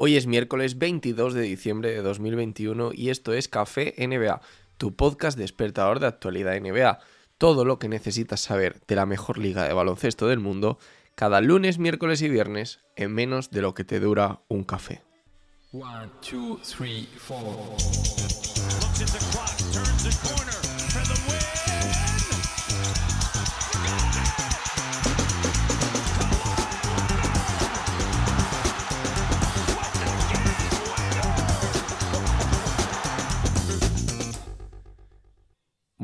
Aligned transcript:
Hoy 0.00 0.14
es 0.14 0.28
miércoles 0.28 0.78
22 0.78 1.34
de 1.34 1.42
diciembre 1.42 1.90
de 1.90 2.02
2021 2.02 2.92
y 2.94 3.10
esto 3.10 3.32
es 3.32 3.48
Café 3.48 3.96
NBA, 3.98 4.40
tu 4.76 4.94
podcast 4.94 5.36
despertador 5.36 5.98
de 5.98 6.06
actualidad 6.06 6.56
NBA. 6.56 7.00
Todo 7.36 7.64
lo 7.64 7.80
que 7.80 7.88
necesitas 7.88 8.38
saber 8.38 8.80
de 8.86 8.94
la 8.94 9.06
mejor 9.06 9.38
liga 9.38 9.66
de 9.66 9.72
baloncesto 9.72 10.28
del 10.28 10.38
mundo 10.38 10.78
cada 11.16 11.40
lunes, 11.40 11.80
miércoles 11.80 12.22
y 12.22 12.28
viernes 12.28 12.78
en 12.94 13.12
menos 13.12 13.50
de 13.50 13.60
lo 13.60 13.74
que 13.74 13.82
te 13.82 13.98
dura 13.98 14.40
un 14.46 14.62
café. 14.62 15.02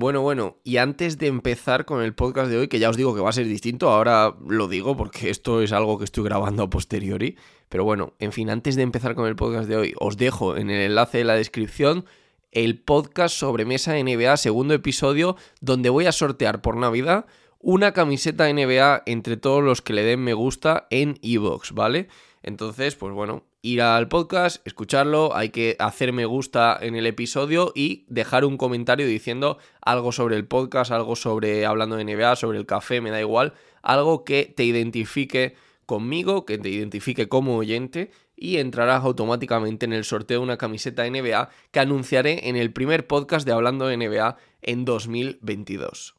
Bueno, 0.05 0.21
bueno, 0.21 0.59
y 0.65 0.77
antes 0.77 1.17
de 1.17 1.29
empezar 1.29 1.87
con 1.87 2.03
el 2.03 2.15
podcast 2.15 2.51
de 2.51 2.59
hoy, 2.59 2.69
que 2.69 2.79
ya 2.79 2.91
os 2.91 2.99
digo 2.99 3.15
que 3.15 3.23
va 3.23 3.31
a 3.31 3.33
ser 3.33 3.47
distinto, 3.47 3.89
ahora 3.89 4.37
lo 4.47 4.69
digo 4.69 4.99
porque 4.99 5.31
esto 5.31 5.63
es 5.63 5.73
algo 5.73 5.97
que 5.97 6.05
estoy 6.05 6.25
grabando 6.25 6.63
a 6.63 6.69
posteriori, 6.69 7.39
pero 7.71 7.85
bueno, 7.85 8.13
en 8.19 8.31
fin, 8.31 8.51
antes 8.51 8.77
de 8.77 8.83
empezar 8.83 9.15
con 9.15 9.27
el 9.27 9.35
podcast 9.35 9.67
de 9.67 9.77
hoy, 9.79 9.95
os 9.99 10.19
dejo 10.19 10.59
en 10.59 10.69
el 10.69 10.83
enlace 10.83 11.17
de 11.17 11.25
la 11.25 11.37
descripción 11.37 12.05
el 12.53 12.79
podcast 12.79 13.35
sobre 13.35 13.65
mesa 13.65 13.95
NBA, 13.95 14.37
segundo 14.37 14.75
episodio, 14.75 15.37
donde 15.63 15.89
voy 15.89 16.05
a 16.05 16.13
sortear 16.13 16.61
por 16.61 16.77
Navidad 16.77 17.25
una 17.59 17.95
camiseta 17.95 18.53
NBA 18.53 19.05
entre 19.07 19.39
todos 19.39 19.65
los 19.65 19.81
que 19.81 19.95
le 19.95 20.03
den 20.03 20.21
me 20.21 20.35
gusta 20.35 20.87
en 20.91 21.19
iVoox, 21.23 21.73
¿vale? 21.73 22.09
Entonces, 22.45 22.95
pues 22.95 23.15
bueno, 23.15 23.43
ir 23.63 23.81
al 23.81 24.07
podcast, 24.09 24.65
escucharlo, 24.67 25.35
hay 25.35 25.49
que 25.49 25.77
hacer 25.79 26.13
me 26.13 26.27
gusta 26.27 26.79
en 26.79 26.95
el 26.95 27.07
episodio 27.07 27.73
y 27.75 28.05
dejar 28.09 28.45
un 28.45 28.59
comentario 28.59 29.07
diciendo 29.07 29.57
algo 29.81 30.13
sobre 30.13 30.37
el 30.37 30.47
podcast, 30.47 30.93
algo 30.93 31.17
sobre 31.17 31.65
hablando 31.65 31.97
de 31.97 32.05
NBA, 32.05 32.37
sobre 32.37 32.59
el 32.59 32.67
café, 32.67 33.01
me 33.01 33.11
da 33.11 33.19
igual, 33.19 33.55
algo 33.81 34.25
que 34.25 34.53
te 34.55 34.63
identifique 34.65 35.55
conmigo, 35.87 36.45
que 36.45 36.59
te 36.59 36.69
identifique 36.69 37.31
como 37.31 37.57
oyente 37.57 38.11
y 38.37 38.59
entrarás 38.59 39.05
automáticamente 39.05 39.87
en 39.87 39.95
el 39.95 40.05
sorteo 40.05 40.41
de 40.41 40.45
una 40.45 40.59
camiseta 40.59 41.09
NBA 41.09 41.49
que 41.71 41.81
anunciaré 41.81 42.51
en 42.51 42.57
el 42.57 42.75
primer 42.75 43.07
podcast 43.07 43.47
de 43.47 43.53
Hablando 43.53 43.87
de 43.87 43.97
NBA 43.97 44.37
en 44.61 44.85
2022. 44.85 46.15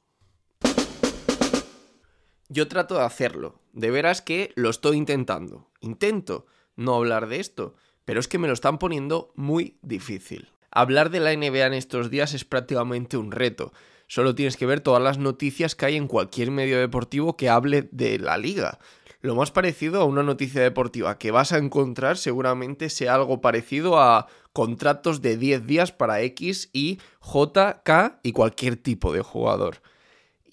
Yo 2.55 2.69
trato 2.69 2.95
de 2.95 3.03
hacerlo, 3.03 3.59
de 3.73 3.91
veras 3.91 4.21
que 4.21 4.53
lo 4.55 4.69
estoy 4.69 4.95
intentando, 4.95 5.67
intento 5.81 6.45
no 6.77 6.95
hablar 6.95 7.27
de 7.27 7.41
esto, 7.41 7.75
pero 8.05 8.21
es 8.21 8.29
que 8.29 8.37
me 8.37 8.47
lo 8.47 8.53
están 8.53 8.77
poniendo 8.77 9.33
muy 9.35 9.77
difícil. 9.81 10.53
Hablar 10.71 11.09
de 11.09 11.19
la 11.19 11.35
NBA 11.35 11.65
en 11.65 11.73
estos 11.73 12.09
días 12.09 12.33
es 12.33 12.45
prácticamente 12.45 13.17
un 13.17 13.33
reto. 13.33 13.73
Solo 14.07 14.35
tienes 14.35 14.55
que 14.55 14.65
ver 14.65 14.79
todas 14.79 15.03
las 15.03 15.17
noticias 15.17 15.75
que 15.75 15.87
hay 15.87 15.97
en 15.97 16.07
cualquier 16.07 16.49
medio 16.49 16.79
deportivo 16.79 17.35
que 17.35 17.49
hable 17.49 17.89
de 17.91 18.19
la 18.19 18.37
liga. 18.37 18.79
Lo 19.19 19.35
más 19.35 19.51
parecido 19.51 19.99
a 19.99 20.05
una 20.05 20.23
noticia 20.23 20.61
deportiva 20.61 21.17
que 21.17 21.31
vas 21.31 21.51
a 21.51 21.57
encontrar 21.57 22.15
seguramente 22.15 22.89
sea 22.89 23.15
algo 23.15 23.41
parecido 23.41 23.99
a 23.99 24.27
contratos 24.53 25.21
de 25.21 25.35
10 25.35 25.67
días 25.67 25.91
para 25.91 26.21
X, 26.21 26.69
Y, 26.71 26.99
J, 27.19 27.81
K 27.83 28.21
y 28.23 28.31
cualquier 28.31 28.77
tipo 28.77 29.11
de 29.11 29.23
jugador. 29.23 29.81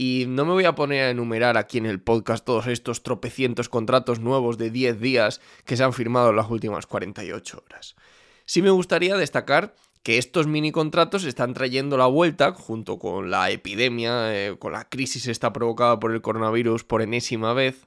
Y 0.05 0.25
no 0.27 0.45
me 0.45 0.51
voy 0.51 0.65
a 0.65 0.75
poner 0.75 1.05
a 1.05 1.11
enumerar 1.11 1.57
aquí 1.57 1.79
en 1.79 1.87
el 1.87 2.01
podcast 2.01 2.45
todos 2.45 2.67
estos 2.67 3.05
tropecientos 3.05 3.69
contratos 3.69 4.19
nuevos 4.19 4.59
de 4.59 4.69
10 4.69 5.01
días 5.01 5.41
que 5.65 5.77
se 5.77 5.85
han 5.85 5.93
firmado 5.93 6.31
en 6.31 6.37
las 6.37 6.51
últimas 6.51 6.89
48 6.89 7.63
horas. 7.65 7.95
Sí 8.45 8.63
me 8.63 8.71
gustaría 8.71 9.17
destacar 9.17 9.77
que 10.03 10.19
estos 10.19 10.49
mini 10.49 10.73
contratos 10.73 11.23
están 11.23 11.55
trayendo 11.55 11.97
la 11.97 12.07
vuelta, 12.07 12.51
junto 12.51 12.99
con 12.99 13.31
la 13.31 13.53
epidemia, 13.53 14.35
eh, 14.35 14.57
con 14.59 14.73
la 14.73 14.89
crisis 14.89 15.29
esta 15.29 15.53
provocada 15.53 16.01
por 16.01 16.11
el 16.11 16.21
coronavirus 16.21 16.83
por 16.83 17.01
enésima 17.01 17.53
vez, 17.53 17.87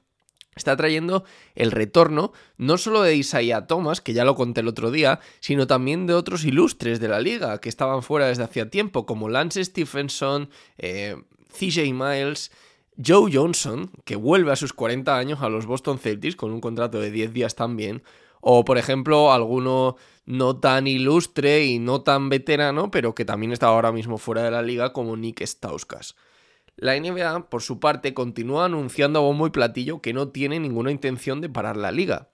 está 0.54 0.74
trayendo 0.74 1.24
el 1.54 1.70
retorno 1.70 2.32
no 2.56 2.78
solo 2.78 3.02
de 3.02 3.14
Isaiah 3.14 3.66
Thomas, 3.66 4.00
que 4.00 4.14
ya 4.14 4.24
lo 4.24 4.36
conté 4.36 4.62
el 4.62 4.68
otro 4.68 4.90
día, 4.90 5.20
sino 5.40 5.66
también 5.66 6.06
de 6.06 6.14
otros 6.14 6.46
ilustres 6.46 6.98
de 6.98 7.08
la 7.08 7.20
liga 7.20 7.60
que 7.60 7.68
estaban 7.68 8.02
fuera 8.02 8.28
desde 8.28 8.44
hacía 8.44 8.70
tiempo, 8.70 9.04
como 9.04 9.28
Lance 9.28 9.62
Stephenson, 9.62 10.48
eh, 10.78 11.16
CJ 11.58 11.92
Miles, 11.92 12.50
Joe 13.04 13.30
Johnson, 13.32 13.90
que 14.04 14.16
vuelve 14.16 14.52
a 14.52 14.56
sus 14.56 14.72
40 14.72 15.16
años 15.16 15.42
a 15.42 15.48
los 15.48 15.66
Boston 15.66 15.98
Celtics 15.98 16.36
con 16.36 16.52
un 16.52 16.60
contrato 16.60 17.00
de 17.00 17.10
10 17.10 17.32
días 17.32 17.54
también, 17.54 18.02
o 18.40 18.64
por 18.64 18.78
ejemplo 18.78 19.32
alguno 19.32 19.96
no 20.24 20.56
tan 20.58 20.86
ilustre 20.86 21.64
y 21.64 21.78
no 21.78 22.02
tan 22.02 22.28
veterano, 22.28 22.90
pero 22.90 23.14
que 23.14 23.24
también 23.24 23.52
está 23.52 23.68
ahora 23.68 23.92
mismo 23.92 24.18
fuera 24.18 24.42
de 24.42 24.50
la 24.50 24.62
liga 24.62 24.92
como 24.92 25.16
Nick 25.16 25.40
Stauskas. 25.42 26.16
La 26.76 26.98
NBA, 26.98 27.48
por 27.48 27.62
su 27.62 27.80
parte, 27.80 28.12
continúa 28.12 28.66
anunciando 28.66 29.18
a 29.18 29.22
bombo 29.22 29.46
y 29.46 29.50
platillo 29.50 30.02
que 30.02 30.12
no 30.12 30.28
tiene 30.28 30.60
ninguna 30.60 30.90
intención 30.90 31.40
de 31.40 31.48
parar 31.48 31.76
la 31.76 31.90
liga. 31.90 32.28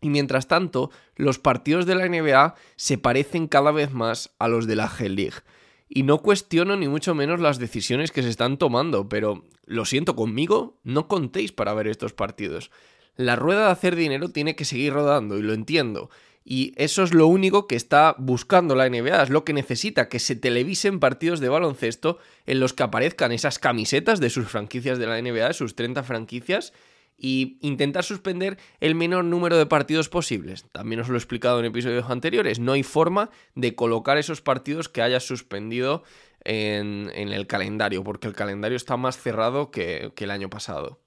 Y 0.00 0.10
mientras 0.10 0.46
tanto, 0.46 0.90
los 1.16 1.40
partidos 1.40 1.84
de 1.84 1.96
la 1.96 2.08
NBA 2.08 2.54
se 2.76 2.98
parecen 2.98 3.48
cada 3.48 3.72
vez 3.72 3.92
más 3.92 4.30
a 4.38 4.46
los 4.46 4.68
de 4.68 4.76
la 4.76 4.88
G-League. 4.88 5.42
Y 5.88 6.02
no 6.02 6.18
cuestiono 6.18 6.76
ni 6.76 6.86
mucho 6.88 7.14
menos 7.14 7.40
las 7.40 7.58
decisiones 7.58 8.12
que 8.12 8.22
se 8.22 8.28
están 8.28 8.58
tomando, 8.58 9.08
pero 9.08 9.44
lo 9.64 9.84
siento 9.84 10.16
conmigo, 10.16 10.78
no 10.84 11.08
contéis 11.08 11.52
para 11.52 11.74
ver 11.74 11.88
estos 11.88 12.12
partidos. 12.12 12.70
La 13.16 13.36
rueda 13.36 13.66
de 13.66 13.72
hacer 13.72 13.96
dinero 13.96 14.28
tiene 14.28 14.54
que 14.54 14.64
seguir 14.64 14.92
rodando 14.92 15.38
y 15.38 15.42
lo 15.42 15.54
entiendo. 15.54 16.10
Y 16.50 16.72
eso 16.76 17.02
es 17.02 17.12
lo 17.12 17.26
único 17.26 17.66
que 17.66 17.76
está 17.76 18.14
buscando 18.16 18.74
la 18.74 18.88
NBA, 18.88 19.24
es 19.24 19.28
lo 19.28 19.44
que 19.44 19.52
necesita, 19.52 20.08
que 20.08 20.18
se 20.18 20.34
televisen 20.34 20.98
partidos 20.98 21.40
de 21.40 21.50
baloncesto 21.50 22.18
en 22.46 22.58
los 22.58 22.72
que 22.72 22.84
aparezcan 22.84 23.32
esas 23.32 23.58
camisetas 23.58 24.18
de 24.18 24.30
sus 24.30 24.48
franquicias 24.48 24.98
de 24.98 25.06
la 25.06 25.20
NBA, 25.20 25.52
sus 25.52 25.74
30 25.74 26.02
franquicias, 26.04 26.72
y 27.18 27.58
intentar 27.60 28.04
suspender 28.04 28.58
el 28.80 28.94
menor 28.94 29.24
número 29.24 29.58
de 29.58 29.66
partidos 29.66 30.08
posibles. 30.08 30.64
También 30.72 31.00
os 31.00 31.08
lo 31.08 31.16
he 31.16 31.18
explicado 31.18 31.58
en 31.58 31.66
episodios 31.66 32.08
anteriores, 32.08 32.60
no 32.60 32.72
hay 32.72 32.84
forma 32.84 33.30
de 33.54 33.74
colocar 33.74 34.16
esos 34.16 34.40
partidos 34.40 34.88
que 34.88 35.02
hayas 35.02 35.26
suspendido 35.26 36.04
en, 36.44 37.10
el 37.14 37.46
calendario, 37.46 38.04
porque 38.04 38.28
el 38.28 38.34
calendario 38.34 38.76
está 38.76 38.96
más 38.96 39.18
cerrado 39.18 39.70
que, 39.70 40.12
que 40.14 40.24
el 40.24 40.30
año 40.30 40.48
pasado. 40.48 41.00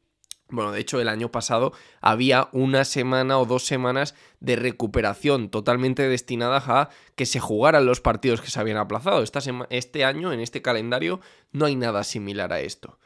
Bueno, 0.50 0.74
de 0.74 0.82
hecho, 0.82 1.00
el 1.00 1.08
año 1.08 1.32
pasado 1.32 1.72
había 2.02 2.50
una 2.52 2.84
semana 2.84 3.40
o 3.40 3.46
dos 3.46 3.66
semanas 3.66 4.16
de 4.42 4.58
recuperación 4.58 5.50
totalmente 5.50 6.10
destinadas 6.10 6.68
a 6.68 6.90
que 7.16 7.26
se 7.26 7.40
jugaran 7.40 7.86
los 7.86 8.02
partidos 8.02 8.42
que 8.42 8.52
se 8.52 8.60
habían 8.60 8.78
aplazado. 8.78 9.24
Esta 9.24 9.40
este 9.70 10.04
año, 10.04 10.34
en 10.34 10.42
este 10.42 10.62
calendario, 10.62 11.22
no 11.54 11.66
hay 11.66 11.78
nada 11.78 12.04
similar 12.04 12.52
a 12.52 12.60
esto. 12.60 13.00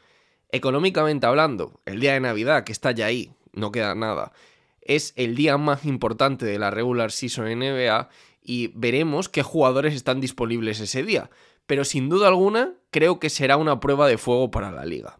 Económicamente 0.50 1.26
hablando, 1.26 1.80
el 1.84 2.00
día 2.00 2.14
de 2.14 2.20
Navidad, 2.20 2.64
que 2.64 2.72
está 2.72 2.92
ya 2.92 3.06
ahí, 3.06 3.32
no 3.52 3.72
queda 3.72 3.94
nada, 3.94 4.32
es 4.80 5.12
el 5.16 5.34
día 5.34 5.58
más 5.58 5.84
importante 5.84 6.46
de 6.46 6.58
la 6.58 6.70
regular 6.70 7.10
season 7.10 7.46
NBA 7.46 8.08
y 8.42 8.68
veremos 8.68 9.28
qué 9.28 9.42
jugadores 9.42 9.94
están 9.94 10.20
disponibles 10.20 10.80
ese 10.80 11.02
día. 11.02 11.30
Pero 11.66 11.84
sin 11.84 12.08
duda 12.08 12.28
alguna, 12.28 12.74
creo 12.90 13.18
que 13.18 13.28
será 13.28 13.56
una 13.56 13.80
prueba 13.80 14.06
de 14.06 14.18
fuego 14.18 14.52
para 14.52 14.70
la 14.70 14.84
liga. 14.84 15.18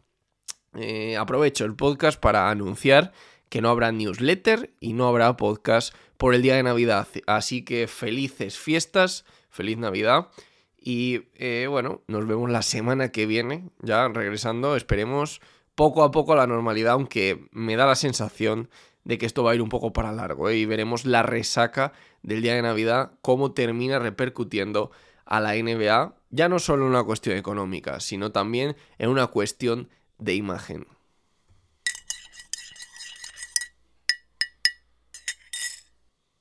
Eh, 0.74 1.16
aprovecho 1.16 1.64
el 1.64 1.74
podcast 1.74 2.20
para 2.20 2.50
anunciar 2.50 3.12
que 3.48 3.60
no 3.60 3.70
habrá 3.70 3.90
newsletter 3.90 4.72
y 4.78 4.92
no 4.92 5.08
habrá 5.08 5.36
podcast 5.36 5.94
por 6.16 6.34
el 6.34 6.42
día 6.42 6.54
de 6.54 6.62
Navidad. 6.62 7.08
Así 7.26 7.64
que 7.64 7.88
felices 7.88 8.58
fiestas, 8.58 9.24
feliz 9.50 9.78
Navidad 9.78 10.28
y 10.86 11.22
eh, 11.34 11.66
bueno, 11.68 12.02
nos 12.06 12.28
vemos 12.28 12.48
la 12.48 12.62
semana 12.62 13.10
que 13.10 13.26
viene, 13.26 13.68
ya 13.82 14.06
regresando, 14.06 14.76
esperemos 14.76 15.40
poco 15.74 16.04
a 16.04 16.12
poco 16.12 16.32
a 16.32 16.36
la 16.36 16.46
normalidad, 16.46 16.92
aunque 16.92 17.48
me 17.50 17.74
da 17.74 17.86
la 17.86 17.96
sensación 17.96 18.70
de 19.02 19.18
que 19.18 19.26
esto 19.26 19.42
va 19.42 19.50
a 19.50 19.54
ir 19.56 19.62
un 19.62 19.68
poco 19.68 19.92
para 19.92 20.12
largo 20.12 20.48
¿eh? 20.48 20.58
y 20.58 20.64
veremos 20.64 21.04
la 21.04 21.24
resaca 21.24 21.92
del 22.22 22.40
día 22.40 22.54
de 22.54 22.62
Navidad, 22.62 23.10
cómo 23.20 23.50
termina 23.50 23.98
repercutiendo 23.98 24.92
a 25.24 25.40
la 25.40 25.54
NBA, 25.54 26.14
ya 26.30 26.48
no 26.48 26.60
solo 26.60 26.84
en 26.84 26.90
una 26.90 27.02
cuestión 27.02 27.36
económica, 27.36 27.98
sino 27.98 28.30
también 28.30 28.76
en 28.98 29.10
una 29.10 29.26
cuestión 29.26 29.88
de 30.18 30.36
imagen. 30.36 30.86